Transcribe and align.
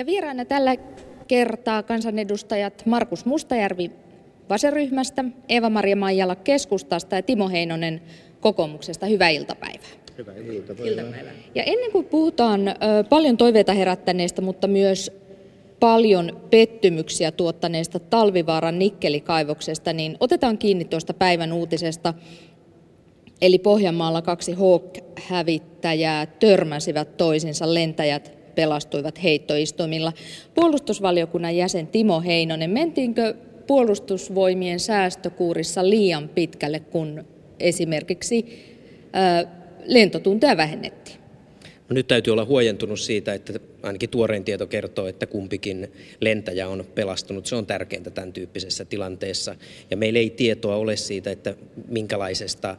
Ja 0.00 0.06
vieraana 0.06 0.44
tällä 0.44 0.76
kertaa 1.28 1.82
kansanedustajat 1.82 2.86
Markus 2.86 3.24
Mustajärvi 3.24 3.90
vaseryhmästä, 4.48 5.24
Eeva-Maria 5.48 5.96
Maijala 5.96 6.36
keskustasta 6.36 7.16
ja 7.16 7.22
Timo 7.22 7.48
Heinonen 7.48 8.00
kokoomuksesta. 8.40 9.06
Hyvää 9.06 9.28
iltapäivää. 9.28 9.88
Hyvää 10.18 10.34
iltapäivää. 10.34 10.86
iltapäivää. 10.86 11.32
Ja 11.54 11.62
ennen 11.62 11.92
kuin 11.92 12.06
puhutaan 12.06 12.68
ö, 12.68 12.74
paljon 13.08 13.36
toiveita 13.36 13.72
herättäneestä, 13.72 14.42
mutta 14.42 14.66
myös 14.66 15.12
paljon 15.80 16.40
pettymyksiä 16.50 17.32
tuottaneesta 17.32 17.98
Talvivaaran 17.98 18.78
nikkelikaivoksesta, 18.78 19.92
niin 19.92 20.16
otetaan 20.20 20.58
kiinni 20.58 20.84
tuosta 20.84 21.14
päivän 21.14 21.52
uutisesta. 21.52 22.14
Eli 23.42 23.58
Pohjanmaalla 23.58 24.22
kaksi 24.22 24.52
Hawk-hävittäjää 24.52 26.26
törmäsivät 26.26 27.16
toisinsa, 27.16 27.74
lentäjät 27.74 28.39
pelastuivat 28.54 29.22
heittoistumilla. 29.22 30.12
Puolustusvaliokunnan 30.54 31.56
jäsen 31.56 31.86
Timo 31.86 32.20
Heinonen, 32.20 32.70
mentiinkö 32.70 33.34
puolustusvoimien 33.66 34.80
säästökuurissa 34.80 35.90
liian 35.90 36.28
pitkälle, 36.28 36.80
kun 36.80 37.24
esimerkiksi 37.60 38.64
lentotunteja 39.84 40.56
vähennettiin? 40.56 41.20
No 41.88 41.94
nyt 41.94 42.06
täytyy 42.06 42.32
olla 42.32 42.44
huojentunut 42.44 43.00
siitä, 43.00 43.34
että 43.34 43.52
ainakin 43.82 44.10
tuorein 44.10 44.44
tieto 44.44 44.66
kertoo, 44.66 45.06
että 45.06 45.26
kumpikin 45.26 45.92
lentäjä 46.20 46.68
on 46.68 46.84
pelastunut. 46.94 47.46
Se 47.46 47.56
on 47.56 47.66
tärkeintä 47.66 48.10
tämän 48.10 48.32
tyyppisessä 48.32 48.84
tilanteessa. 48.84 49.56
Ja 49.90 49.96
meillä 49.96 50.18
ei 50.18 50.30
tietoa 50.30 50.76
ole 50.76 50.96
siitä, 50.96 51.30
että 51.30 51.54
minkälaisesta 51.88 52.76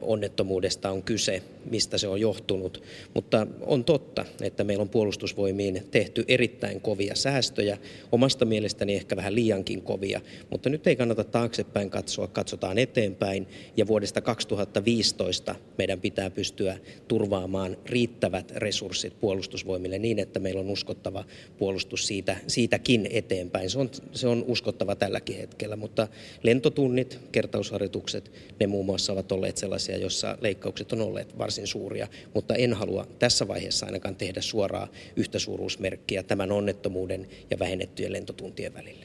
onnettomuudesta 0.00 0.90
on 0.90 1.02
kyse, 1.02 1.42
mistä 1.70 1.98
se 1.98 2.08
on 2.08 2.20
johtunut. 2.20 2.82
Mutta 3.14 3.46
on 3.60 3.84
totta, 3.84 4.24
että 4.42 4.64
meillä 4.64 4.82
on 4.82 4.88
puolustusvoimiin 4.88 5.86
tehty 5.90 6.24
erittäin 6.28 6.80
kovia 6.80 7.14
säästöjä, 7.14 7.78
omasta 8.12 8.44
mielestäni 8.44 8.94
ehkä 8.94 9.16
vähän 9.16 9.34
liiankin 9.34 9.82
kovia. 9.82 10.20
Mutta 10.50 10.68
nyt 10.68 10.86
ei 10.86 10.96
kannata 10.96 11.24
taaksepäin 11.24 11.90
katsoa, 11.90 12.26
katsotaan 12.26 12.78
eteenpäin. 12.78 13.46
Ja 13.76 13.86
vuodesta 13.86 14.20
2015 14.20 15.54
meidän 15.78 16.00
pitää 16.00 16.30
pystyä 16.30 16.78
turvaamaan 17.08 17.76
riittävät 17.86 18.50
resurssit 18.50 19.20
puolustusvoimille 19.20 19.98
niin, 19.98 20.18
että 20.18 20.40
meillä 20.40 20.60
on 20.60 20.70
uskottava 20.70 21.24
puolustus 21.58 22.06
siitä, 22.06 22.36
siitäkin 22.46 23.08
eteenpäin. 23.10 23.70
Se 23.70 23.78
on, 23.78 23.90
se 24.12 24.28
on 24.28 24.44
uskottava 24.46 24.94
tälläkin 24.94 25.36
hetkellä, 25.36 25.76
mutta 25.76 26.08
lentotunnit, 26.42 27.18
kertausharjoitukset, 27.32 28.32
ne 28.60 28.66
muun 28.66 28.86
muassa 28.86 29.12
ovat 29.12 29.32
olleet 29.32 29.56
sellaisia, 29.56 29.98
joissa 29.98 30.38
leikkaukset 30.40 30.92
on 30.92 31.00
olleet 31.00 31.38
varsin 31.38 31.51
suuria, 31.64 32.08
mutta 32.34 32.54
en 32.54 32.72
halua 32.72 33.06
tässä 33.18 33.48
vaiheessa 33.48 33.86
ainakaan 33.86 34.16
tehdä 34.16 34.40
suoraa 34.40 34.88
yhtäsuuruusmerkkiä 35.16 36.22
tämän 36.22 36.52
onnettomuuden 36.52 37.26
ja 37.50 37.58
vähennettyjen 37.58 38.12
lentotuntien 38.12 38.74
välille. 38.74 39.04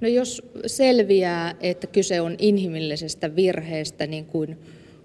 No 0.00 0.08
jos 0.08 0.42
selviää, 0.66 1.54
että 1.60 1.86
kyse 1.86 2.20
on 2.20 2.36
inhimillisestä 2.38 3.36
virheestä, 3.36 4.06
niin 4.06 4.24
kuin 4.24 4.58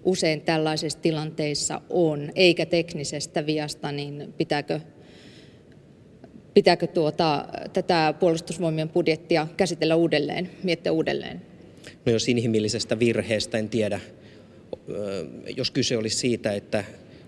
usein 0.04 0.40
tällaisissa 0.40 0.98
tilanteissa 0.98 1.80
on, 1.90 2.32
eikä 2.34 2.66
teknisestä 2.66 3.46
viasta, 3.46 3.92
niin 3.92 4.34
pitääkö 4.38 4.80
pitääkö 6.54 6.86
tuota, 6.86 7.48
tätä 7.72 8.14
puolustusvoimien 8.20 8.88
budjettia 8.88 9.46
käsitellä 9.56 9.96
uudelleen, 9.96 10.50
miettiä 10.62 10.92
uudelleen? 10.92 11.42
No 12.06 12.12
jos 12.12 12.28
inhimillisestä 12.28 12.98
virheestä 12.98 13.58
en 13.58 13.68
tiedä, 13.68 14.00
jos 15.56 15.70
kyse 15.70 15.96
olisi 15.96 16.16
siitä, 16.16 16.52
että 16.52 16.84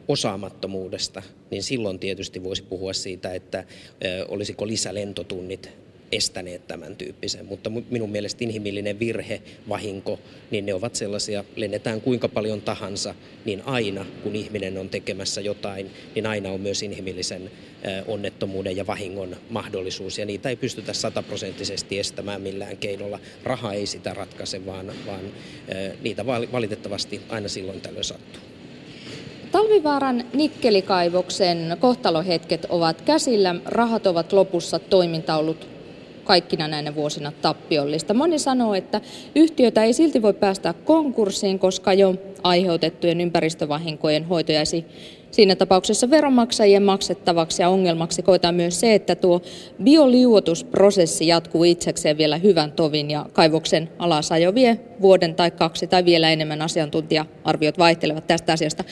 osaamattomuudesta, 0.09 1.23
niin 1.51 1.62
silloin 1.62 1.98
tietysti 1.98 2.45
voisi 2.45 2.62
puhua 2.62 2.93
siitä, 2.93 3.34
että 3.34 3.65
olisiko 4.28 4.67
lisälentotunnit 4.67 5.70
estäneet 6.12 6.67
tämän 6.67 6.97
tyyppisen. 6.97 7.47
Mutta 7.47 7.71
minun 7.71 8.11
mielestä 8.11 8.45
inhimillinen 8.45 8.99
virhe, 8.99 9.43
vahinko, 9.69 10.21
niin 10.51 10.67
ne 10.67 10.75
ovat 10.75 10.95
sellaisia, 10.95 11.45
lennetään 11.57 12.01
kuinka 12.01 12.28
paljon 12.28 12.62
tahansa, 12.62 13.15
niin 13.44 13.62
aina 13.65 14.06
kun 14.22 14.37
ihminen 14.37 14.78
on 14.78 14.89
tekemässä 14.89 15.41
jotain, 15.41 15.91
niin 16.15 16.27
aina 16.27 16.50
on 16.50 16.61
myös 16.61 16.83
inhimillisen 16.83 17.50
onnettomuuden 18.06 18.77
ja 18.77 18.87
vahingon 18.87 19.37
mahdollisuus. 19.50 20.19
Ja 20.19 20.27
niitä 20.27 20.49
ei 20.49 20.56
pystytä 20.56 20.93
sataprosenttisesti 20.93 21.99
estämään 21.99 22.41
millään 22.41 22.77
keinolla. 22.77 23.19
Raha 23.44 23.73
ei 23.73 23.87
sitä 23.87 24.15
ratkaise, 24.15 24.67
vaan, 24.67 24.93
vaan 25.06 25.25
niitä 26.03 26.27
valitettavasti 26.27 27.21
aina 27.28 27.49
silloin 27.49 27.81
tällöin 27.81 28.05
sattuu. 28.05 28.43
Talvivaaran 29.53 30.25
nikkelikaivoksen 30.34 31.77
kohtalohetket 31.81 32.67
ovat 32.69 33.03
käsillä, 33.03 33.55
rahat 33.65 34.06
ovat 34.06 34.33
lopussa, 34.33 34.78
toiminta 34.78 35.37
ollut 35.37 35.75
kaikkina 36.26 36.69
näinä 36.69 36.94
vuosina 36.94 37.32
tappiollista. 37.42 38.14
Moni 38.14 38.38
sanoo, 38.38 38.75
että 38.75 39.00
yhtiötä 39.34 39.84
ei 39.84 39.92
silti 39.92 40.22
voi 40.22 40.34
päästä 40.34 40.75
konkurssiin, 40.84 41.59
koska 41.59 41.92
jo 41.92 42.14
aiheutettujen 42.42 43.20
ympäristövahinkojen 43.20 44.25
hoito 44.25 44.53
jäisi 44.53 44.84
siinä 45.31 45.56
tapauksessa 45.56 46.10
veronmaksajien 46.10 46.82
maksettavaksi 46.82 47.62
ja 47.62 47.69
ongelmaksi 47.69 48.22
koetaan 48.22 48.54
myös 48.54 48.81
se, 48.81 48.94
että 48.94 49.14
tuo 49.14 49.42
bioliuotusprosessi 49.82 51.26
jatkuu 51.26 51.64
itsekseen 51.64 52.19
vielä 52.19 52.37
hyvän 52.37 52.72
tovin 52.72 53.10
ja 53.10 53.26
kaivoksen 53.32 53.88
alasajo 53.98 54.54
vie 54.54 54.81
vuoden 55.00 55.34
tai 55.34 55.50
kaksi 55.50 55.87
tai 55.87 56.04
vielä 56.04 56.31
enemmän 56.31 56.62
asiantuntija-arviot 56.62 57.78
vaihtelevat 57.78 58.26
tästä 58.26 58.53
asiasta. 58.53 58.84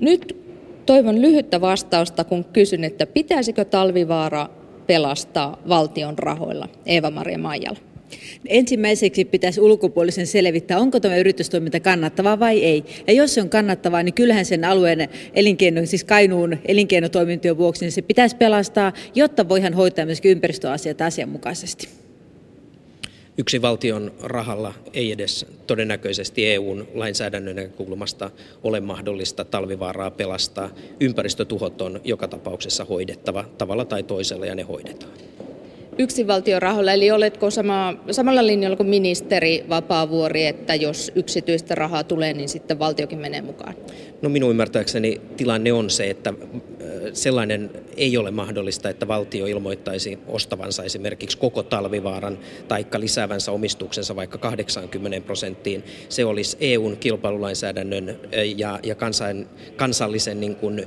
Nyt 0.00 0.44
toivon 0.86 1.22
lyhyttä 1.22 1.60
vastausta, 1.60 2.24
kun 2.24 2.44
kysyn, 2.44 2.84
että 2.84 3.06
pitäisikö 3.06 3.64
talvivaara 3.64 4.48
pelastaa 4.86 5.62
valtion 5.68 6.18
rahoilla? 6.18 6.68
Eeva-Maria 6.86 7.38
Maijala. 7.38 7.78
Ensimmäiseksi 8.46 9.24
pitäisi 9.24 9.60
ulkopuolisen 9.60 10.26
selvittää, 10.26 10.78
onko 10.78 11.00
tämä 11.00 11.16
yritystoiminta 11.16 11.80
kannattavaa 11.80 12.40
vai 12.40 12.64
ei. 12.64 12.84
Ja 13.06 13.12
jos 13.12 13.34
se 13.34 13.40
on 13.40 13.48
kannattavaa, 13.48 14.02
niin 14.02 14.14
kyllähän 14.14 14.44
sen 14.44 14.64
alueen 14.64 15.08
elinkeino, 15.34 15.86
siis 15.86 16.04
Kainuun 16.04 16.58
elinkeinotoimintojen 16.64 17.58
vuoksi, 17.58 17.84
niin 17.84 17.92
se 17.92 18.02
pitäisi 18.02 18.36
pelastaa, 18.36 18.92
jotta 19.14 19.48
voidaan 19.48 19.74
hoitaa 19.74 20.06
myöskin 20.06 20.30
ympäristöasiat 20.30 21.00
asianmukaisesti. 21.00 22.03
Yksi 23.38 23.62
valtion 23.62 24.12
rahalla 24.22 24.74
ei 24.92 25.12
edes 25.12 25.46
todennäköisesti 25.66 26.46
EUn 26.46 26.88
lainsäädännön 26.94 27.56
näkökulmasta 27.56 28.30
ole 28.62 28.80
mahdollista 28.80 29.44
talvivaaraa 29.44 30.10
pelastaa. 30.10 30.70
Ympäristötuhot 31.00 31.80
on 31.80 32.00
joka 32.04 32.28
tapauksessa 32.28 32.84
hoidettava 32.84 33.44
tavalla 33.58 33.84
tai 33.84 34.02
toisella 34.02 34.46
ja 34.46 34.54
ne 34.54 34.62
hoidetaan 34.62 35.12
yksinvaltiorahoilla, 35.98 36.92
eli 36.92 37.10
oletko 37.10 37.50
sama, 37.50 37.94
samalla 38.10 38.46
linjalla 38.46 38.76
kuin 38.76 38.88
ministeri 38.88 39.64
Vapaavuori, 39.68 40.46
että 40.46 40.74
jos 40.74 41.12
yksityistä 41.14 41.74
rahaa 41.74 42.04
tulee, 42.04 42.32
niin 42.32 42.48
sitten 42.48 42.78
valtiokin 42.78 43.18
menee 43.18 43.42
mukaan? 43.42 43.74
No 44.24 44.30
minun 44.30 44.50
ymmärtääkseni 44.50 45.20
tilanne 45.36 45.72
on 45.72 45.90
se, 45.90 46.10
että 46.10 46.34
sellainen 47.12 47.70
ei 47.96 48.16
ole 48.16 48.30
mahdollista, 48.30 48.88
että 48.88 49.08
valtio 49.08 49.46
ilmoittaisi 49.46 50.18
ostavansa 50.26 50.84
esimerkiksi 50.84 51.38
koko 51.38 51.62
talvivaaran 51.62 52.38
taikka 52.68 53.00
lisäävänsä 53.00 53.52
omistuksensa 53.52 54.16
vaikka 54.16 54.38
80 54.38 55.20
prosenttiin. 55.26 55.84
Se 56.08 56.24
olisi 56.24 56.56
EUn 56.60 56.96
kilpailulainsäädännön 56.96 58.20
ja, 58.56 58.80
ja 58.82 58.94
kansain, 58.94 59.46
kansallisen 59.76 60.40
niin 60.40 60.56
kuin, 60.56 60.86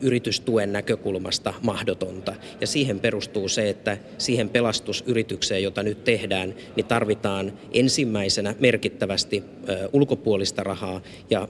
yritystuen 0.00 0.72
näkökulmasta 0.72 1.54
mahdotonta. 1.62 2.34
Ja 2.60 2.66
siihen 2.66 3.00
perustuu 3.00 3.48
se, 3.48 3.68
että 3.68 3.98
siihen 4.18 4.48
pelastusyritykseen, 4.48 5.62
jota 5.62 5.82
nyt 5.82 6.04
tehdään, 6.04 6.54
niin 6.76 6.86
tarvitaan 6.86 7.52
ensimmäisenä 7.72 8.54
merkittävästi 8.60 9.44
ulkopuolista 9.92 10.62
rahaa 10.62 11.00
ja 11.30 11.48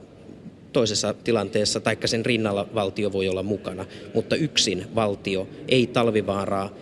toisessa 0.73 1.13
tilanteessa, 1.23 1.79
taikka 1.79 2.07
sen 2.07 2.25
rinnalla 2.25 2.67
valtio 2.75 3.11
voi 3.11 3.27
olla 3.27 3.43
mukana, 3.43 3.85
mutta 4.13 4.35
yksin 4.35 4.85
valtio 4.95 5.47
ei 5.67 5.87
talvivaaraa 5.87 6.75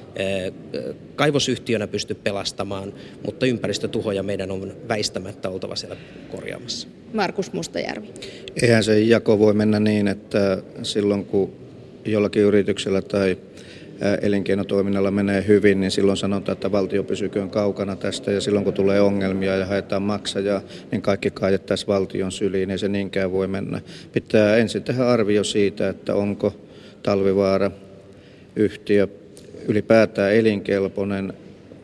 kaivosyhtiönä 1.16 1.88
pysty 1.88 2.16
pelastamaan, 2.16 2.94
mutta 3.26 3.46
ympäristötuhoja 3.46 4.24
meidän 4.24 4.52
on 4.52 4.74
väistämättä 4.88 5.50
oltava 5.50 5.76
siellä 5.76 5.98
korjaamassa. 6.32 6.88
Markus 7.14 7.54
Mustajärvi. 7.54 8.08
Eihän 8.62 8.84
se 8.84 9.00
jako 9.00 9.40
voi 9.40 9.54
mennä 9.54 9.80
niin, 9.80 10.08
että 10.08 10.64
silloin 10.84 11.26
kun 11.26 11.54
jollakin 12.06 12.42
yrityksellä 12.42 13.02
tai 13.02 13.38
elinkeinotoiminnalla 14.22 15.12
menee 15.12 15.46
hyvin, 15.48 15.80
niin 15.80 15.92
silloin 15.92 16.18
sanotaan, 16.18 16.54
että 16.54 16.72
valtio 16.72 17.04
pysyköön 17.04 17.50
kaukana 17.50 17.96
tästä 17.96 18.32
ja 18.32 18.42
silloin 18.42 18.66
kun 18.66 18.74
tulee 18.74 19.02
ongelmia 19.02 19.56
ja 19.56 19.66
haetaan 19.66 20.02
maksajaa, 20.02 20.62
niin 20.92 21.02
kaikki 21.02 21.32
kaadettaisiin 21.32 21.88
valtion 21.88 22.32
syliin, 22.32 22.72
ei 22.72 22.78
se 22.78 22.88
niinkään 22.88 23.32
voi 23.32 23.48
mennä. 23.48 23.82
Pitää 24.12 24.58
ensin 24.58 24.84
tehdä 24.84 25.08
arvio 25.08 25.44
siitä, 25.44 25.90
että 25.90 26.16
onko 26.16 26.56
talvivaara 27.04 27.72
yhtiö 28.56 29.08
ylipäätään 29.68 30.36
elinkelpoinen. 30.36 31.34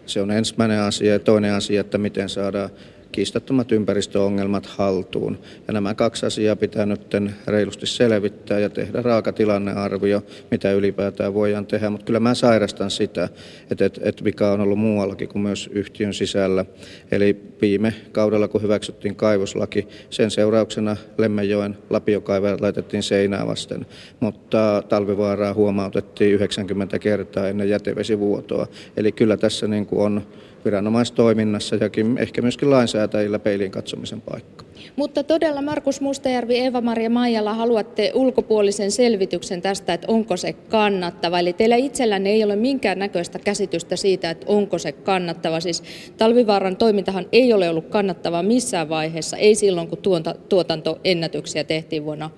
Se 0.06 0.22
on 0.22 0.32
ensimmäinen 0.32 0.80
asia 0.80 1.14
ja 1.14 1.20
toinen 1.20 1.54
asia, 1.54 1.82
että 1.82 1.98
miten 1.98 2.30
saadaan 2.30 2.70
kiistattomat 3.16 3.72
ympäristöongelmat 3.72 4.66
haltuun. 4.66 5.40
Ja 5.68 5.74
nämä 5.74 5.94
kaksi 5.94 6.26
asiaa 6.26 6.56
pitää 6.56 6.86
nyt 6.86 7.02
reilusti 7.48 7.86
selvittää 7.86 8.60
ja 8.60 8.70
tehdä 8.70 9.02
raaka 9.02 9.34
tilannearvio, 9.34 10.24
mitä 10.52 10.72
ylipäätään 10.72 11.34
voidaan 11.34 11.66
tehdä. 11.66 11.90
Mutta 11.90 12.06
kyllä 12.06 12.20
mä 12.20 12.34
sairastan 12.34 12.92
sitä, 12.92 13.30
että, 13.72 13.86
että, 13.86 14.02
että 14.04 14.24
mikä 14.24 14.52
on 14.52 14.62
ollut 14.62 14.80
muuallakin 14.80 15.28
kuin 15.28 15.42
myös 15.42 15.70
yhtiön 15.74 16.14
sisällä. 16.14 16.66
Eli 17.12 17.42
viime 17.62 17.94
kaudella, 18.12 18.48
kun 18.48 18.62
hyväksyttiin 18.62 19.16
kaivoslaki, 19.16 19.88
sen 20.10 20.32
seurauksena 20.32 20.98
Lemmenjoen 21.18 21.78
lapiokaivajat 21.90 22.62
laitettiin 22.62 23.04
seinää 23.04 23.48
vasten, 23.48 23.86
mutta 24.20 24.84
talvivaaraa 24.90 25.54
huomautettiin 25.54 26.34
90 26.34 27.00
kertaa 27.00 27.48
ennen 27.48 27.70
jätevesivuotoa. 27.70 28.68
Eli 28.98 29.12
kyllä 29.12 29.38
tässä 29.38 29.68
niin 29.68 29.86
kuin 29.86 30.02
on 30.02 30.22
viranomaistoiminnassa 30.66 31.76
ja 31.76 31.90
ehkä 32.20 32.42
myöskin 32.42 32.70
lainsäätäjillä 32.70 33.40
peiliin 33.40 33.72
katsomisen 33.72 34.22
paikka. 34.22 34.66
Mutta 34.96 35.24
todella 35.24 35.62
Markus 35.62 36.02
Mustajärvi, 36.02 36.60
Eva-Maria 36.60 37.10
Maijala, 37.10 37.54
haluatte 37.54 38.12
ulkopuolisen 38.14 38.92
selvityksen 38.92 39.62
tästä, 39.62 39.94
että 39.94 40.08
onko 40.10 40.38
se 40.38 40.54
kannattava. 40.54 41.40
Eli 41.40 41.54
teillä 41.54 41.76
itsellänne 41.76 42.30
ei 42.30 42.44
ole 42.44 42.56
minkään 42.56 43.00
näköistä 43.00 43.40
käsitystä 43.40 43.96
siitä, 43.96 44.30
että 44.30 44.46
onko 44.50 44.78
se 44.78 44.92
kannattava. 44.92 45.60
Siis 45.60 45.84
talvivaaran 46.18 46.78
toimintahan 46.78 47.26
ei 47.32 47.54
ole 47.54 47.70
ollut 47.70 47.90
kannattavaa 47.90 48.44
missään 48.44 48.90
vaiheessa, 48.90 49.38
ei 49.38 49.56
silloin 49.56 49.88
kun 49.88 49.98
tuota, 49.98 50.36
tuotantoennätyksiä 50.50 51.64
tehtiin 51.64 52.06
vuonna 52.06 52.30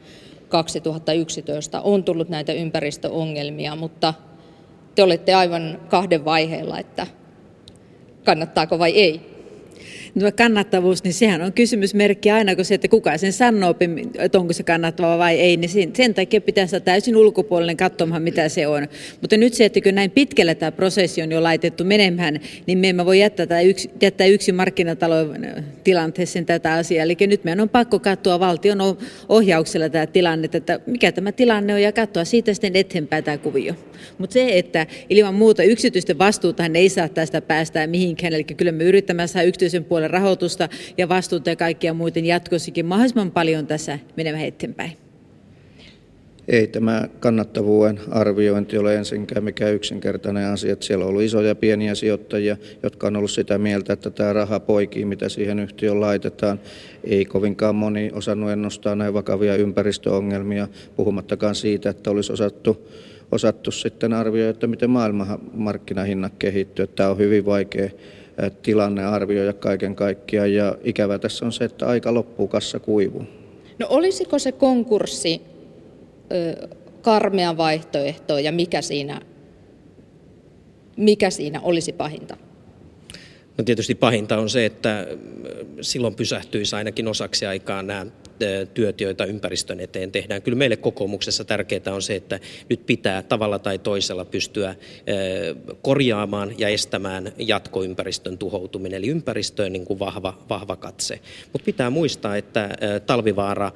2011. 0.49 1.81
On 1.81 2.03
tullut 2.03 2.29
näitä 2.29 2.53
ympäristöongelmia, 2.53 3.75
mutta 3.75 4.13
te 4.95 5.03
olette 5.03 5.33
aivan 5.33 5.79
kahden 5.89 6.25
vaiheella, 6.25 6.79
että 6.79 7.07
kannattaako 8.27 8.79
vai 8.79 8.91
ei 8.91 9.13
no 10.15 10.31
kannattavuus, 10.31 11.03
niin 11.03 11.13
sehän 11.13 11.41
on 11.41 11.53
kysymysmerkki 11.53 12.31
aina, 12.31 12.55
kun 12.55 12.65
se, 12.65 12.75
että 12.75 12.87
kuka 12.87 13.17
sen 13.17 13.33
sanoo, 13.33 13.75
että 14.19 14.39
onko 14.39 14.53
se 14.53 14.63
kannattava 14.63 15.17
vai 15.17 15.39
ei, 15.39 15.57
niin 15.57 15.91
sen 15.95 16.13
takia 16.13 16.41
pitää 16.41 16.67
saada 16.67 16.85
täysin 16.85 17.15
ulkopuolinen 17.15 17.77
katsomaan, 17.77 18.21
mitä 18.21 18.49
se 18.49 18.67
on. 18.67 18.87
Mutta 19.21 19.37
nyt 19.37 19.53
se, 19.53 19.65
että 19.65 19.81
kun 19.81 19.95
näin 19.95 20.11
pitkällä 20.11 20.55
tämä 20.55 20.71
prosessi 20.71 21.21
on 21.21 21.31
jo 21.31 21.43
laitettu 21.43 21.83
menemään, 21.83 22.39
niin 22.65 22.77
me 22.77 22.89
emme 22.89 23.05
voi 23.05 23.19
jättää, 23.19 23.61
yksi, 23.61 23.89
jättää 24.01 24.27
yksi 24.27 24.51
markkinatalon 24.51 25.35
tilanteeseen 25.83 26.45
tätä 26.45 26.73
asiaa. 26.73 27.03
Eli 27.03 27.17
nyt 27.19 27.43
meidän 27.43 27.59
on 27.59 27.69
pakko 27.69 27.99
katsoa 27.99 28.39
valtion 28.39 28.77
ohjauksella 29.29 29.89
tämä 29.89 30.07
tilanne, 30.07 30.49
että 30.53 30.79
mikä 30.85 31.11
tämä 31.11 31.31
tilanne 31.31 31.73
on, 31.73 31.81
ja 31.81 31.91
katsoa 31.91 32.25
siitä 32.25 32.53
sitten 32.53 32.75
eteenpäin 32.75 33.23
tämä 33.23 33.37
kuvio. 33.37 33.73
Mutta 34.17 34.33
se, 34.33 34.57
että 34.57 34.87
ilman 35.09 35.35
muuta 35.35 35.63
yksityisten 35.63 36.17
vastuuta 36.17 36.63
ei 36.73 36.89
saa 36.89 37.09
tästä 37.09 37.41
päästää 37.41 37.87
mihinkään, 37.87 38.33
eli 38.33 38.43
kyllä 38.43 38.71
me 38.71 38.83
yritämme 38.83 39.27
saada 39.27 39.47
yksityisen 39.47 39.85
puolen 39.85 39.96
rahoitusta 40.07 40.69
ja 40.97 41.09
vastuuta 41.09 41.49
ja 41.49 41.55
kaikkia 41.55 41.93
muuten 41.93 42.25
jatkossakin 42.25 42.85
mahdollisimman 42.85 43.31
paljon 43.31 43.67
tässä 43.67 43.99
menemään 44.17 44.45
eteenpäin. 44.45 44.91
Ei 46.47 46.67
tämä 46.67 47.07
kannattavuuden 47.19 47.99
arviointi 48.11 48.77
ole 48.77 48.95
ensinkään 48.95 49.43
mikään 49.43 49.73
yksinkertainen 49.73 50.47
asia. 50.47 50.73
Että 50.73 50.85
siellä 50.85 51.05
on 51.05 51.09
ollut 51.09 51.21
isoja 51.21 51.47
ja 51.47 51.55
pieniä 51.55 51.95
sijoittajia, 51.95 52.57
jotka 52.83 53.07
on 53.07 53.15
ollut 53.15 53.31
sitä 53.31 53.57
mieltä, 53.57 53.93
että 53.93 54.09
tämä 54.09 54.33
raha 54.33 54.59
poikii, 54.59 55.05
mitä 55.05 55.29
siihen 55.29 55.59
yhtiöön 55.59 56.01
laitetaan. 56.01 56.59
Ei 57.03 57.25
kovinkaan 57.25 57.75
moni 57.75 58.11
osannut 58.13 58.51
ennustaa 58.51 58.95
näin 58.95 59.13
vakavia 59.13 59.55
ympäristöongelmia, 59.55 60.67
puhumattakaan 60.95 61.55
siitä, 61.55 61.89
että 61.89 62.11
olisi 62.11 62.33
osattu, 62.33 62.87
osattu 63.31 63.71
sitten 63.71 64.13
arvioida, 64.13 64.49
että 64.49 64.67
miten 64.67 64.89
maailmanmarkkinahinnat 64.89 66.33
kehittyy. 66.39 66.87
Tämä 66.87 67.09
on 67.09 67.17
hyvin 67.17 67.45
vaikea 67.45 67.89
tilanne 68.61 69.05
arvioida 69.05 69.53
kaiken 69.53 69.95
kaikkiaan 69.95 70.53
ja 70.53 70.77
ikävä 70.83 71.19
tässä 71.19 71.45
on 71.45 71.51
se, 71.51 71.63
että 71.63 71.87
aika 71.87 72.13
loppuu, 72.13 72.47
kassa 72.47 72.79
kuivuu. 72.79 73.23
No 73.79 73.87
olisiko 73.89 74.39
se 74.39 74.51
konkurssi 74.51 75.41
ö, 76.31 76.67
karmea 77.01 77.57
vaihtoehto 77.57 78.37
ja 78.37 78.51
mikä 78.51 78.81
siinä, 78.81 79.21
mikä 80.97 81.29
siinä 81.29 81.61
olisi 81.61 81.93
pahinta? 81.93 82.37
No 83.57 83.63
tietysti 83.63 83.95
pahinta 83.95 84.37
on 84.37 84.49
se, 84.49 84.65
että 84.65 85.07
silloin 85.81 86.15
pysähtyisi 86.15 86.75
ainakin 86.75 87.07
osaksi 87.07 87.45
aikaa 87.45 87.83
nämä 87.83 88.05
työt, 88.73 89.01
joita 89.01 89.25
ympäristön 89.25 89.79
eteen 89.79 90.11
tehdään. 90.11 90.41
Kyllä 90.41 90.57
meille 90.57 90.77
kokoomuksessa 90.77 91.45
tärkeää 91.45 91.93
on 91.93 92.01
se, 92.01 92.15
että 92.15 92.39
nyt 92.69 92.85
pitää 92.85 93.23
tavalla 93.23 93.59
tai 93.59 93.79
toisella 93.79 94.25
pystyä 94.25 94.75
korjaamaan 95.81 96.55
ja 96.57 96.67
estämään 96.67 97.31
jatkoympäristön 97.37 98.37
tuhoutuminen. 98.37 98.97
Eli 98.97 99.07
ympäristöön 99.07 99.73
niin 99.73 99.85
kuin 99.85 99.99
vahva, 99.99 100.37
vahva 100.49 100.75
katse. 100.75 101.19
Mutta 101.53 101.65
pitää 101.65 101.89
muistaa, 101.89 102.37
että 102.37 102.69
talvivaara 103.05 103.71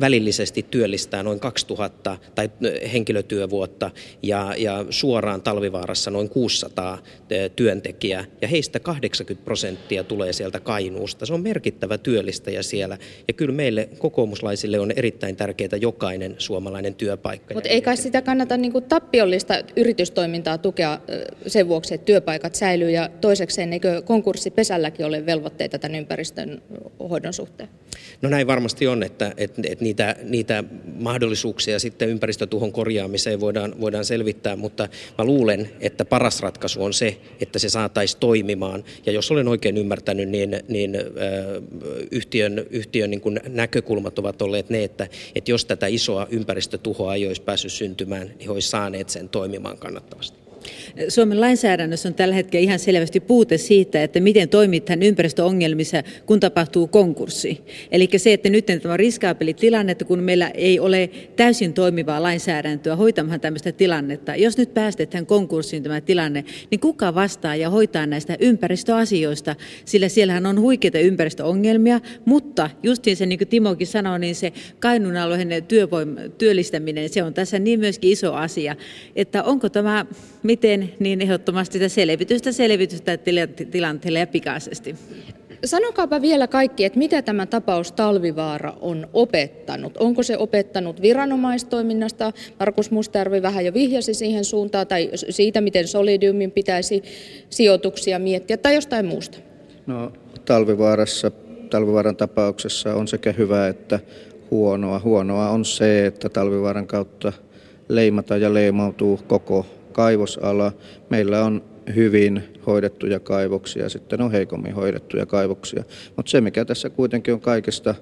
välillisesti 0.00 0.66
työllistää 0.70 1.22
noin 1.22 1.40
2000 1.40 2.18
tai 2.34 2.50
henkilötyövuotta 2.92 3.90
ja, 4.22 4.54
ja 4.58 4.84
suoraan 4.90 5.42
talvivaarassa 5.42 6.10
noin 6.10 6.28
600 6.28 6.98
työntekijää 7.56 8.24
ja 8.40 8.48
heistä 8.48 8.80
80 8.80 9.44
prosenttia 9.44 10.04
tulee 10.04 10.32
sieltä 10.32 10.60
Kainuusta. 10.60 11.26
Se 11.26 11.34
on 11.34 11.42
merkittävä 11.42 11.98
työllistäjä 11.98 12.62
siellä 12.62 12.98
ja 13.28 13.34
kyllä 13.34 13.54
meille 13.54 13.81
meille 13.82 13.98
kokoomuslaisille 13.98 14.80
on 14.80 14.92
erittäin 14.96 15.36
tärkeää 15.36 15.76
jokainen 15.80 16.34
suomalainen 16.38 16.94
työpaikka. 16.94 17.54
Mutta 17.54 17.68
ei 17.68 17.82
kai 17.82 17.96
sitä 17.96 18.22
kannata 18.22 18.56
niin 18.56 18.72
kuin 18.72 18.84
tappiollista 18.84 19.54
yritystoimintaa 19.76 20.58
tukea 20.58 20.98
sen 21.46 21.68
vuoksi, 21.68 21.94
että 21.94 22.04
työpaikat 22.04 22.54
säilyy 22.54 22.90
ja 22.90 23.08
toisekseen 23.20 23.72
eikö 23.72 24.02
konkurssipesälläkin 24.02 25.06
ole 25.06 25.26
velvoitteita 25.26 25.78
tämän 25.78 25.98
ympäristön 25.98 26.62
hoidon 27.10 27.32
suhteen? 27.32 27.68
No 28.22 28.28
näin 28.28 28.46
varmasti 28.46 28.86
on, 28.86 29.02
että, 29.02 29.32
että, 29.36 29.62
että 29.68 29.84
niitä, 29.84 30.16
niitä 30.22 30.64
mahdollisuuksia 31.00 31.78
sitten 31.78 32.08
ympäristötuhon 32.08 32.72
korjaamiseen 32.72 33.40
voidaan, 33.40 33.80
voidaan 33.80 34.04
selvittää, 34.04 34.56
mutta 34.56 34.88
mä 35.18 35.24
luulen, 35.24 35.70
että 35.80 36.04
paras 36.04 36.40
ratkaisu 36.40 36.84
on 36.84 36.92
se, 36.92 37.16
että 37.40 37.58
se 37.58 37.68
saataisiin 37.68 38.20
toimimaan. 38.20 38.84
Ja 39.06 39.12
jos 39.12 39.30
olen 39.30 39.48
oikein 39.48 39.76
ymmärtänyt, 39.76 40.28
niin, 40.28 40.60
niin 40.68 40.96
äh, 40.96 41.02
yhtiön, 42.10 42.66
yhtiön 42.70 43.10
niin 43.10 43.20
kuin 43.20 43.40
näkökulmat 43.72 44.18
ovat 44.18 44.42
olleet 44.42 44.70
ne, 44.70 44.84
että, 44.84 45.08
että 45.34 45.50
jos 45.50 45.64
tätä 45.64 45.86
isoa 45.86 46.26
ympäristötuhoa 46.30 47.14
ei 47.14 47.26
olisi 47.26 47.42
päässyt 47.42 47.72
syntymään, 47.72 48.26
niin 48.26 48.40
he 48.40 48.50
olisivat 48.50 48.70
saaneet 48.70 49.08
sen 49.08 49.28
toimimaan 49.28 49.78
kannattavasti. 49.78 50.41
Suomen 51.08 51.40
lainsäädännössä 51.40 52.08
on 52.08 52.14
tällä 52.14 52.34
hetkellä 52.34 52.64
ihan 52.64 52.78
selvästi 52.78 53.20
puute 53.20 53.58
siitä, 53.58 54.02
että 54.02 54.20
miten 54.20 54.48
toimitaan 54.48 55.02
ympäristöongelmissa, 55.02 56.02
kun 56.26 56.40
tapahtuu 56.40 56.86
konkurssi. 56.86 57.60
Eli 57.90 58.08
se, 58.16 58.32
että 58.32 58.50
nyt 58.50 58.66
tämä 58.82 58.96
riskaapeli 58.96 59.54
tilanne, 59.54 59.92
että 59.92 60.04
kun 60.04 60.18
meillä 60.18 60.48
ei 60.48 60.80
ole 60.80 61.10
täysin 61.36 61.72
toimivaa 61.72 62.22
lainsäädäntöä 62.22 62.96
hoitamaan 62.96 63.40
tämmöistä 63.40 63.72
tilannetta. 63.72 64.36
Jos 64.36 64.58
nyt 64.58 64.74
päästetään 64.74 65.26
konkurssiin 65.26 65.82
tämä 65.82 66.00
tilanne, 66.00 66.44
niin 66.70 66.80
kuka 66.80 67.14
vastaa 67.14 67.56
ja 67.56 67.70
hoitaa 67.70 68.06
näistä 68.06 68.36
ympäristöasioista? 68.40 69.56
Sillä 69.84 70.08
siellähän 70.08 70.46
on 70.46 70.60
huikeita 70.60 70.98
ympäristöongelmia, 70.98 72.00
mutta 72.24 72.70
justiin 72.82 73.16
se, 73.16 73.26
niin 73.26 73.38
kuin 73.38 73.48
Timokin 73.48 73.86
sanoi, 73.86 74.18
niin 74.18 74.34
se 74.34 74.52
Kainuun 74.80 75.16
alueen 75.16 75.48
työllistäminen, 76.38 77.08
se 77.08 77.22
on 77.22 77.34
tässä 77.34 77.58
niin 77.58 77.80
myöskin 77.80 78.10
iso 78.10 78.34
asia, 78.34 78.76
että 79.16 79.42
onko 79.42 79.68
tämä 79.68 80.06
miten, 80.42 80.81
niin 80.98 81.20
ehdottomasti 81.20 81.72
sitä 81.72 81.88
selvitystä 81.88 82.52
selvitystä 82.52 83.18
tilanteelle 83.70 84.18
ja 84.18 84.26
pikaisesti. 84.26 84.94
Sanokaapa 85.64 86.22
vielä 86.22 86.46
kaikki, 86.46 86.84
että 86.84 86.98
mitä 86.98 87.22
tämä 87.22 87.46
tapaus 87.46 87.92
Talvivaara 87.92 88.76
on 88.80 89.08
opettanut. 89.12 89.96
Onko 89.96 90.22
se 90.22 90.38
opettanut 90.38 91.02
viranomaistoiminnasta? 91.02 92.32
Markus 92.60 92.90
Mustajärvi 92.90 93.42
vähän 93.42 93.64
jo 93.64 93.74
vihjasi 93.74 94.14
siihen 94.14 94.44
suuntaan, 94.44 94.86
tai 94.86 95.10
siitä, 95.14 95.60
miten 95.60 95.88
Solidiumin 95.88 96.50
pitäisi 96.50 97.02
sijoituksia 97.50 98.18
miettiä, 98.18 98.56
tai 98.56 98.74
jostain 98.74 99.06
muusta? 99.06 99.38
No, 99.86 100.12
Talvivaarassa, 100.44 101.30
Talvivaaran 101.70 102.16
tapauksessa 102.16 102.94
on 102.94 103.08
sekä 103.08 103.32
hyvä 103.32 103.68
että 103.68 104.00
huonoa. 104.50 105.00
Huonoa 105.04 105.48
on 105.48 105.64
se, 105.64 106.06
että 106.06 106.28
Talvivaaran 106.28 106.86
kautta 106.86 107.32
leimataan 107.88 108.40
ja 108.40 108.54
leimautuu 108.54 109.20
koko 109.26 109.66
kaivosala. 109.92 110.72
Meillä 111.10 111.44
on 111.44 111.62
hyvin 111.94 112.42
hoidettuja 112.66 113.20
kaivoksia, 113.20 113.88
sitten 113.88 114.22
on 114.22 114.32
heikommin 114.32 114.74
hoidettuja 114.74 115.26
kaivoksia. 115.26 115.84
Mutta 116.16 116.30
se, 116.30 116.40
mikä 116.40 116.64
tässä 116.64 116.90
kuitenkin 116.90 117.34
on 117.34 117.40
kaikesta 117.40 117.94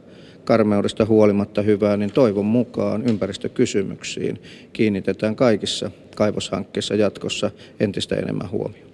karmeudesta 0.45 1.05
huolimatta 1.05 1.63
hyvää, 1.63 1.97
niin 1.97 2.13
toivon 2.13 2.47
mukaan 2.47 3.09
ympäristökysymyksiin 3.09 4.43
kiinnitetään 4.73 5.37
kaikissa 5.37 5.91
kaivoshankkeissa 6.17 6.95
jatkossa 6.95 7.51
entistä 7.81 8.17
enemmän 8.17 8.51
huomiota. 8.51 8.90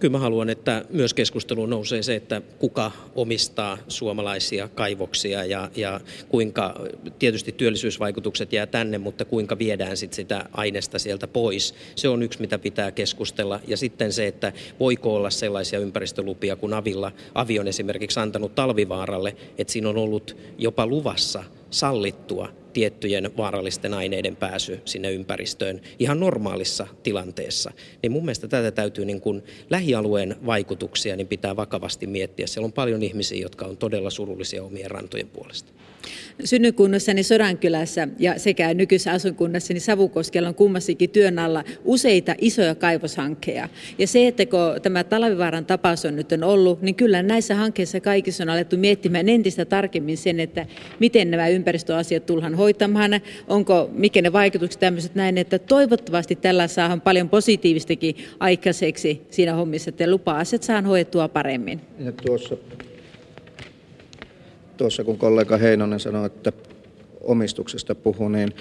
Kyllä 0.00 0.12
mä 0.12 0.18
haluan, 0.18 0.50
että 0.50 0.84
myös 0.90 1.14
keskusteluun 1.14 1.70
nousee 1.70 2.02
se, 2.02 2.16
että 2.16 2.42
kuka 2.58 2.92
omistaa 3.14 3.78
suomalaisia 3.88 4.68
kaivoksia 4.68 5.44
ja, 5.44 5.70
ja 5.76 6.00
kuinka 6.28 6.80
tietysti 7.18 7.52
työllisyysvaikutukset 7.52 8.52
jää 8.52 8.66
tänne, 8.66 8.98
mutta 8.98 9.24
kuinka 9.24 9.58
viedään 9.58 9.96
sit 9.96 10.12
sitä 10.12 10.44
aineesta 10.52 10.98
sieltä 10.98 11.26
pois. 11.26 11.74
Se 11.94 12.08
on 12.08 12.22
yksi, 12.22 12.40
mitä 12.40 12.58
pitää 12.58 12.92
keskustella. 12.92 13.60
Ja 13.66 13.76
sitten 13.76 14.12
se, 14.12 14.26
että 14.26 14.52
voiko 14.80 15.14
olla 15.14 15.30
sellaisia 15.30 15.78
ympäristölupia, 15.78 16.56
kun 16.56 16.74
Avilla, 16.74 17.12
Avi 17.34 17.58
on 17.58 17.68
esimerkiksi 17.68 18.20
antanut 18.20 18.54
Talvivaaralle, 18.54 19.36
että 19.58 19.72
siinä 19.72 19.88
on 19.88 19.96
ollut 19.96 20.36
jopa 20.58 20.86
luvassa 20.86 21.44
sallittua 21.70 22.48
tiettyjen 22.76 23.30
vaarallisten 23.36 23.94
aineiden 23.94 24.36
pääsy 24.36 24.80
sinne 24.84 25.12
ympäristöön 25.12 25.80
ihan 25.98 26.20
normaalissa 26.20 26.86
tilanteessa, 27.02 27.72
niin 28.02 28.12
mun 28.12 28.24
mielestä 28.24 28.48
tätä 28.48 28.70
täytyy 28.70 29.04
niin 29.04 29.20
kuin 29.20 29.42
lähialueen 29.70 30.36
vaikutuksia 30.46 31.16
niin 31.16 31.28
pitää 31.28 31.56
vakavasti 31.56 32.06
miettiä. 32.06 32.46
Siellä 32.46 32.66
on 32.66 32.72
paljon 32.72 33.02
ihmisiä, 33.02 33.42
jotka 33.42 33.66
on 33.66 33.76
todella 33.76 34.10
surullisia 34.10 34.62
omien 34.62 34.90
rantojen 34.90 35.28
puolesta. 35.28 35.72
Synnykunnassani 36.44 37.22
Sodankylässä 37.22 38.08
ja 38.18 38.38
sekä 38.38 38.74
nykyisessä 38.74 39.12
asuinkunnassani 39.12 39.80
Savukoskella 39.80 40.48
on 40.48 40.54
kummassakin 40.54 41.10
työn 41.10 41.38
alla 41.38 41.64
useita 41.84 42.34
isoja 42.40 42.74
kaivoshankkeja. 42.74 43.68
Ja 43.98 44.06
se, 44.06 44.26
että 44.26 44.46
kun 44.46 44.82
tämä 44.82 45.04
Talvivaaran 45.04 45.66
tapaus 45.66 46.04
on 46.04 46.16
nyt 46.16 46.32
on 46.32 46.44
ollut, 46.44 46.82
niin 46.82 46.94
kyllä 46.94 47.22
näissä 47.22 47.54
hankkeissa 47.54 48.00
kaikissa 48.00 48.44
on 48.44 48.48
alettu 48.50 48.76
miettimään 48.76 49.28
entistä 49.28 49.64
tarkemmin 49.64 50.16
sen, 50.16 50.40
että 50.40 50.66
miten 50.98 51.30
nämä 51.30 51.48
ympäristöasiat 51.48 52.26
tullaan 52.26 52.54
hoitamaan, 52.54 53.20
onko, 53.48 53.90
mikä 53.92 54.22
ne 54.22 54.32
vaikutukset 54.32 54.80
tämmöiset 54.80 55.14
näin, 55.14 55.38
että 55.38 55.58
toivottavasti 55.58 56.36
tällä 56.36 56.68
saadaan 56.68 57.00
paljon 57.00 57.28
positiivistakin 57.28 58.16
aikaiseksi 58.40 59.22
siinä 59.30 59.54
hommissa, 59.54 59.88
että 59.88 60.10
lupa-asiat 60.10 60.62
saadaan 60.62 60.86
hoidettua 60.86 61.28
paremmin. 61.28 61.80
Ja 61.98 62.12
tuossa 62.12 62.56
tuossa 64.76 65.04
kun 65.04 65.18
kollega 65.18 65.56
Heinonen 65.56 66.00
sanoi, 66.00 66.26
että 66.26 66.52
omistuksesta 67.20 67.94
puhui, 67.94 68.30
niin 68.30 68.52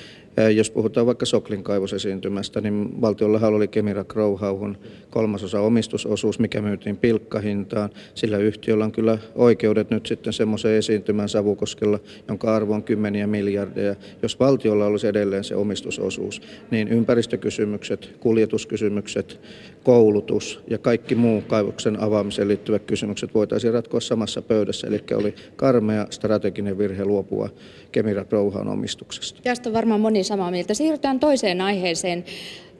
jos 0.55 0.71
puhutaan 0.71 1.05
vaikka 1.05 1.25
Soklin 1.25 1.63
kaivosesiintymästä, 1.63 2.61
niin 2.61 3.01
valtiollahan 3.01 3.53
oli 3.53 3.67
Kemira 3.67 4.03
Growhauhun 4.03 4.77
kolmasosa 5.09 5.59
omistusosuus, 5.59 6.39
mikä 6.39 6.61
myytiin 6.61 6.97
pilkkahintaan. 6.97 7.89
Sillä 8.15 8.37
yhtiöllä 8.37 8.85
on 8.85 8.91
kyllä 8.91 9.17
oikeudet 9.35 9.89
nyt 9.89 10.05
sitten 10.05 10.33
semmoiseen 10.33 10.77
esiintymään 10.77 11.29
Savukoskella, 11.29 11.99
jonka 12.27 12.55
arvo 12.55 12.73
on 12.73 12.83
kymmeniä 12.83 13.27
miljardeja. 13.27 13.95
Jos 14.21 14.39
valtiolla 14.39 14.85
olisi 14.85 15.07
edelleen 15.07 15.43
se 15.43 15.55
omistusosuus, 15.55 16.41
niin 16.71 16.87
ympäristökysymykset, 16.87 18.15
kuljetuskysymykset, 18.19 19.39
koulutus 19.83 20.59
ja 20.67 20.77
kaikki 20.77 21.15
muu 21.15 21.41
kaivoksen 21.41 21.99
avaamiseen 21.99 22.47
liittyvät 22.47 22.83
kysymykset 22.83 23.33
voitaisiin 23.33 23.73
ratkoa 23.73 23.99
samassa 23.99 24.41
pöydässä. 24.41 24.87
Eli 24.87 25.03
oli 25.15 25.35
karmea 25.55 26.07
strateginen 26.09 26.77
virhe 26.77 27.05
luopua 27.05 27.49
Kemira 27.91 28.25
Growhaun 28.25 28.67
omistuksesta. 28.67 29.39
Tästä 29.43 29.73
varmaan 29.73 29.99
moni 29.99 30.23
samaa 30.25 30.51
mieltä. 30.51 30.73
Siirrytään 30.73 31.19
toiseen 31.19 31.61
aiheeseen. 31.61 32.25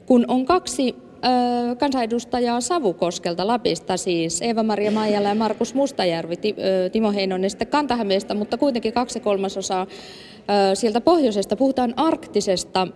Kun 0.06 0.24
on 0.28 0.44
kaksi 0.44 0.94
kansanedustajaa 1.78 2.60
Savukoskelta, 2.60 3.46
Lapista 3.46 3.96
siis, 3.96 4.42
Eeva-Maria 4.42 4.90
Maijala 4.90 5.28
ja 5.28 5.34
Markus 5.34 5.74
Mustajärvi, 5.74 6.36
Timo 6.92 7.12
Heinonen 7.12 7.50
sitten 7.50 7.68
Kantahämeestä, 7.68 8.34
mutta 8.34 8.58
kuitenkin 8.58 8.92
kaksi 8.92 9.20
kolmasosaa 9.20 9.86
sieltä 10.74 11.00
pohjoisesta. 11.00 11.56
Puhutaan 11.56 11.94
arktisesta 11.96 12.86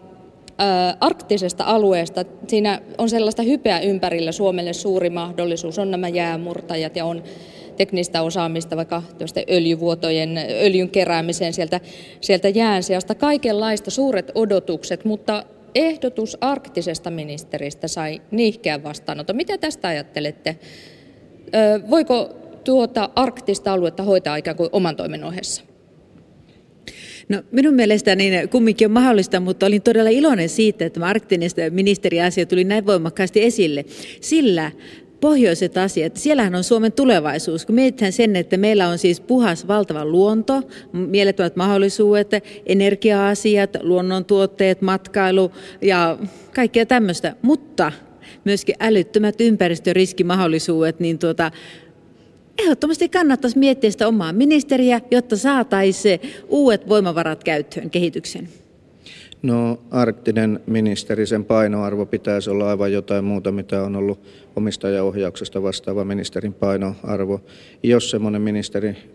arktisesta 1.01 1.65
alueesta. 1.65 2.25
Siinä 2.49 2.81
on 2.99 3.09
sellaista 3.09 3.43
hypeä 3.43 3.81
ympärillä 3.81 4.33
Suomelle 4.33 4.73
suuri 4.73 5.11
mahdollisuus. 5.11 5.79
On 5.79 5.91
nämä 5.91 6.09
jäämurtajat 6.09 6.97
ja 6.97 7.05
on 7.05 7.23
teknistä 7.81 8.23
osaamista 8.23 8.77
vaikka 8.77 9.03
öljyvuotojen, 9.51 10.39
öljyn 10.61 10.89
keräämiseen 10.89 11.53
sieltä, 11.53 11.81
sieltä 12.21 12.49
jään 12.49 12.83
seasta. 12.83 13.15
Kaikenlaista 13.15 13.91
suuret 13.91 14.31
odotukset, 14.35 15.05
mutta 15.05 15.45
ehdotus 15.75 16.37
arktisesta 16.41 17.11
ministeristä 17.11 17.89
sai 17.89 18.23
niihkeän 18.31 18.83
vastaanoton. 18.83 19.37
Mitä 19.37 19.59
tästä 19.59 19.89
ajattelette? 19.89 20.57
Voiko 21.91 22.31
tuota 22.65 23.11
arktista 23.17 23.73
aluetta 23.73 24.03
hoitaa 24.03 24.37
ikään 24.37 24.57
kuin 24.57 24.69
oman 24.73 24.97
toimen 24.97 25.25
ohessa? 25.25 25.63
No 27.29 27.43
minun 27.53 27.75
mielestäni 27.75 28.31
niin 28.31 28.49
kumminkin 28.49 28.87
on 28.87 28.93
mahdollista, 28.93 29.41
mutta 29.41 29.67
olin 29.67 29.83
todella 29.83 30.11
iloinen 30.11 30.49
siitä, 30.49 30.87
että 30.87 30.95
tämä 30.95 31.07
arktinen 31.07 31.51
ministeriasia 31.71 32.47
tuli 32.47 32.65
näin 32.65 32.87
voimakkaasti 32.87 33.45
esille, 33.45 33.85
sillä 34.21 34.71
pohjoiset 35.21 35.77
asiat, 35.77 36.17
siellähän 36.17 36.55
on 36.55 36.65
Suomen 36.65 36.93
tulevaisuus. 36.93 37.67
Kun 37.67 37.75
mietitään 37.75 38.13
sen, 38.13 38.37
että 38.37 38.57
meillä 38.57 38.89
on 38.89 38.99
siis 38.99 39.21
puhas 39.21 39.69
valtava 39.69 40.05
luonto, 40.05 40.63
mielettömät 40.93 41.57
mahdollisuudet, 41.57 42.31
energia-asiat, 42.67 43.77
luonnontuotteet, 43.83 44.83
matkailu 44.83 45.53
ja 45.83 46.19
kaikkea 46.55 46.87
tämmöistä, 46.87 47.37
mutta 47.43 47.93
myöskin 48.45 48.75
älyttömät 48.81 49.41
ympäristöriskimahdollisuudet, 49.41 51.01
niin 51.01 51.19
tuota, 51.19 51.51
ehdottomasti 52.59 53.09
kannattaisi 53.09 53.59
miettiä 53.59 53.91
sitä 53.91 54.09
omaa 54.09 54.33
ministeriä, 54.33 55.01
jotta 55.11 55.37
saataisiin 55.37 56.21
uudet 56.49 56.89
voimavarat 56.89 57.45
käyttöön 57.45 57.91
kehityksen. 57.91 58.49
No 59.43 59.79
arktinen 59.91 60.61
ministeri, 60.67 61.27
sen 61.27 61.45
painoarvo 61.45 62.07
pitäisi 62.07 62.51
olla 62.51 62.71
aivan 62.71 62.93
jotain 62.93 63.25
muuta, 63.25 63.53
mitä 63.53 63.83
on 63.83 63.97
ollut 63.97 64.21
omistajaohjauksesta 64.57 65.63
vastaava 65.63 66.05
ministerin 66.05 66.55
painoarvo. 66.55 67.41
Jos 67.83 68.11
semmoinen 68.11 68.43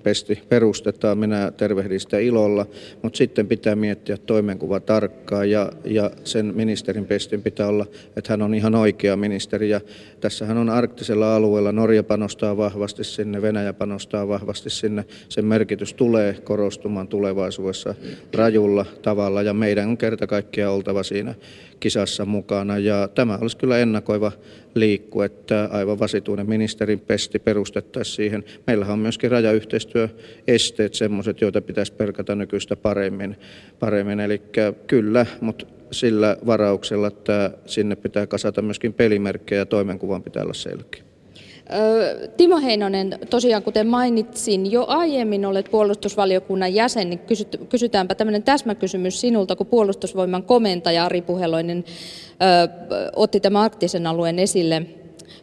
pesti 0.04 0.42
perustetaan, 0.50 1.18
minä 1.18 1.51
tervehdin 1.58 2.00
sitä 2.00 2.20
ilolla, 2.20 2.65
mutta 3.01 3.18
sitten 3.18 3.48
pitää 3.48 3.75
miettiä 3.75 4.18
toimenkuva 4.18 4.80
tarkkaan 4.80 5.50
ja, 5.50 5.72
ja 5.86 6.12
sen 6.24 6.54
ministerin 6.56 7.06
pestin 7.06 7.42
pitää 7.42 7.68
olla, 7.68 7.86
että 8.18 8.34
hän 8.34 8.42
on 8.42 8.56
ihan 8.56 8.75
oikea 8.75 9.15
ministeri. 9.15 9.70
Ja 9.70 9.82
tässähän 10.20 10.58
on 10.58 10.70
arktisella 10.70 11.36
alueella, 11.36 11.72
Norja 11.72 12.04
panostaa 12.04 12.58
vahvasti 12.58 13.04
sinne, 13.04 13.42
Venäjä 13.42 13.74
panostaa 13.74 14.27
vahvasti 14.27 14.70
sinne. 14.70 15.06
Sen 15.30 15.46
merkitys 15.46 15.94
tulee 15.94 16.34
korostumaan 16.34 17.08
tulevaisuudessa 17.08 17.96
rajulla 18.34 18.86
tavalla 19.01 19.42
ja 19.42 19.54
meidän 19.54 19.89
on 19.89 19.98
kerta 19.98 20.27
kaikkiaan 20.27 20.74
oltava 20.74 21.04
siinä 21.04 21.36
kisassa 21.80 22.25
mukana. 22.25 22.77
Ja 22.77 23.10
tämä 23.15 23.38
olisi 23.42 23.58
kyllä 23.58 23.77
ennakoiva 23.77 24.32
liikku, 24.75 25.22
että 25.22 25.70
aivan 25.72 26.00
vasituinen 26.00 26.50
ministerin 26.50 27.00
pesti 27.00 27.39
perustettaisiin 27.39 28.15
siihen. 28.15 28.44
Meillähän 28.67 28.94
on 28.94 29.00
myöskin 29.00 29.32
rajayhteistyöesteet 29.32 30.94
semmoiset, 30.94 31.41
joita 31.41 31.62
pitäisi 31.62 31.94
perkata 31.94 32.36
nykyistä 32.36 32.75
paremmin. 32.75 33.36
paremmin. 33.79 34.20
Eli 34.20 34.41
kyllä, 34.88 35.25
mutta 35.41 35.65
sillä 35.91 36.38
varauksella, 36.46 37.08
että 37.08 37.51
sinne 37.65 37.96
pitää 37.96 38.27
kasata 38.27 38.62
myöskin 38.62 38.94
pelimerkkejä 38.94 39.62
ja 39.62 39.65
toimenkuvan 39.65 40.24
pitää 40.24 40.44
olla 40.44 40.53
selkeä. 40.53 41.03
Timo 42.38 42.57
Heinonen, 42.57 43.19
tosiaan 43.29 43.63
kuten 43.63 43.88
mainitsin, 43.88 44.72
jo 44.72 44.86
aiemmin 44.88 45.45
olet 45.45 45.72
puolustusvaliokunnan 45.72 46.74
jäsen, 46.74 47.10
niin 47.10 47.22
kysytäänpä 47.69 48.15
tämmöinen 48.15 48.43
täsmäkysymys 48.43 49.22
sinulta, 49.22 49.55
kun 49.55 49.67
puolustusvoiman 49.67 50.43
komentaja 50.43 51.05
Ari 51.05 51.22
Puheloinen 51.22 51.86
otti 53.15 53.39
tämän 53.39 53.62
arktisen 53.62 54.07
alueen 54.07 54.39
esille 54.39 54.81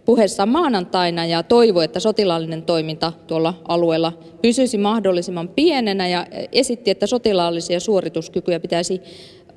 puheessa 0.05 0.47
maanantaina 0.47 1.27
ja 1.27 1.43
toivoi, 1.43 1.85
että 1.85 2.01
sotilaallinen 2.01 2.63
toiminta 2.63 3.13
tuolla 3.27 3.55
alueella 3.69 4.13
pysyisi 4.43 4.79
mahdollisimman 4.79 5.49
pienenä 5.49 6.09
ja 6.09 6.27
esitti, 6.53 6.91
että 6.91 7.07
sotilaallisia 7.07 7.81
suorituskykyjä 7.81 8.61
pitäisi 8.61 9.01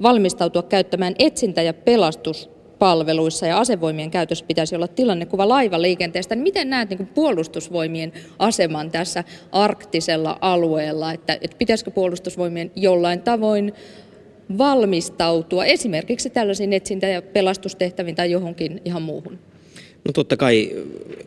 valmistautua 0.02 0.64
käyttämään 0.64 1.16
etsintä- 1.20 1.62
ja 1.62 1.74
pelastus 1.74 2.55
palveluissa 2.80 3.48
ja 3.48 3.58
asevoimien 3.58 4.12
käytössä 4.12 4.46
pitäisi 4.46 4.76
olla 4.76 4.88
tilannekuva 4.88 5.50
laivaliikenteestä. 5.50 6.36
Niin 6.36 6.44
miten 6.44 6.70
näet 6.70 6.90
niin 6.90 7.08
puolustusvoimien 7.08 8.14
aseman 8.40 8.92
tässä 8.92 9.24
arktisella 9.52 10.38
alueella, 10.42 11.14
että, 11.14 11.38
että 11.42 11.58
pitäisikö 11.58 11.92
puolustusvoimien 11.92 12.72
jollain 12.76 13.22
tavoin 13.22 13.74
valmistautua 14.58 15.66
esimerkiksi 15.66 16.30
tällaisiin 16.30 16.74
etsintä- 16.74 17.08
ja 17.08 17.22
pelastustehtäviin 17.22 18.16
tai 18.16 18.32
johonkin 18.32 18.82
ihan 18.86 19.02
muuhun? 19.02 19.40
No 20.06 20.12
totta 20.14 20.38
kai 20.38 20.72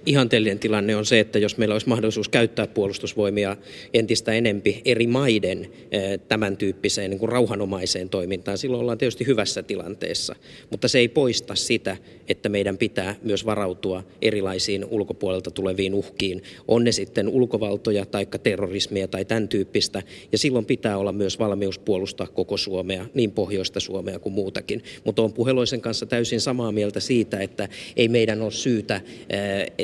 ihanteellinen 0.06 0.58
tilanne 0.58 0.96
on 0.96 1.06
se, 1.06 1.20
että 1.20 1.38
jos 1.38 1.56
meillä 1.56 1.74
olisi 1.74 1.88
mahdollisuus 1.88 2.28
käyttää 2.28 2.66
puolustusvoimia 2.66 3.56
entistä 3.94 4.32
enempi 4.32 4.82
eri 4.84 5.06
maiden 5.06 5.70
eh, 5.90 6.20
tämän 6.28 6.56
tyyppiseen 6.56 7.10
niin 7.10 7.18
kuin 7.18 7.28
rauhanomaiseen 7.28 8.08
toimintaan, 8.08 8.58
silloin 8.58 8.80
ollaan 8.80 8.98
tietysti 8.98 9.26
hyvässä 9.26 9.62
tilanteessa. 9.62 10.36
Mutta 10.70 10.88
se 10.88 10.98
ei 10.98 11.08
poista 11.08 11.54
sitä, 11.54 11.96
että 12.28 12.48
meidän 12.48 12.78
pitää 12.78 13.16
myös 13.22 13.46
varautua 13.46 14.02
erilaisiin 14.22 14.84
ulkopuolelta 14.84 15.50
tuleviin 15.50 15.94
uhkiin. 15.94 16.42
On 16.68 16.84
ne 16.84 16.92
sitten 16.92 17.28
ulkovaltoja 17.28 18.06
tai 18.06 18.26
terrorismia 18.42 19.08
tai 19.08 19.24
tämän 19.24 19.48
tyyppistä. 19.48 20.02
Ja 20.32 20.38
silloin 20.38 20.64
pitää 20.64 20.98
olla 20.98 21.12
myös 21.12 21.38
valmius 21.38 21.78
puolustaa 21.78 22.26
koko 22.26 22.56
Suomea, 22.56 23.06
niin 23.14 23.32
pohjoista 23.32 23.80
Suomea 23.80 24.18
kuin 24.18 24.32
muutakin. 24.32 24.82
Mutta 25.04 25.22
on 25.22 25.32
puheloisen 25.32 25.80
kanssa 25.80 26.06
täysin 26.06 26.40
samaa 26.40 26.72
mieltä 26.72 27.00
siitä, 27.00 27.40
että 27.40 27.68
ei 27.96 28.08
meidän 28.08 28.42
ole 28.42 28.50
syytä 28.50 29.00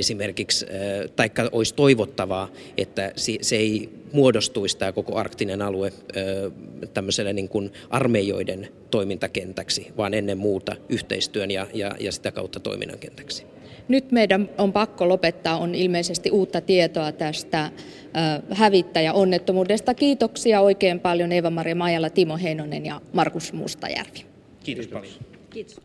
esimerkiksi, 0.05 0.67
taikka 1.17 1.49
olisi 1.53 1.75
toivottavaa, 1.75 2.49
että 2.77 3.13
se 3.41 3.57
ei 3.57 3.89
muodostuisi 4.13 4.79
tämä 4.79 4.93
koko 4.93 5.17
arktinen 5.17 5.63
alue 5.63 5.93
tämmöiselle 6.95 7.33
niin 7.33 7.49
kuin 7.49 7.73
armeijoiden 7.91 8.69
toimintakentäksi, 8.91 9.93
vaan 9.97 10.15
ennen 10.15 10.39
muuta 10.39 10.77
yhteistyön 10.89 11.51
ja, 11.51 11.67
ja, 11.75 11.91
ja 12.01 12.13
sitä 12.13 12.33
kautta 12.33 12.61
toiminnan 12.61 12.99
kentäksi. 12.99 13.45
Nyt 13.89 14.13
meidän 14.13 14.51
on 14.59 14.73
pakko 14.73 15.09
lopettaa, 15.09 15.59
on 15.59 15.75
ilmeisesti 15.75 16.31
uutta 16.31 16.61
tietoa 16.61 17.13
tästä 17.13 17.71
hävittäjäonnettomuudesta. 18.51 19.95
Kiitoksia 19.95 20.61
oikein 20.61 21.01
paljon 21.01 21.33
Eeva-Maria 21.33 21.75
Majala, 21.75 22.11
Timo 22.11 22.37
Heinonen 22.37 22.87
ja 22.87 23.01
Markus 23.13 23.53
Mustajärvi. 23.53 24.27
Kiitos 24.65 24.87
paljon. 24.87 25.15
Kiitos. 25.51 25.81